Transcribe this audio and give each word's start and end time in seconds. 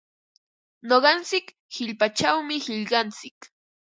Nuqantsik 0.87 1.47
qichpachawmi 1.71 2.57
qillqantsik. 2.65 3.39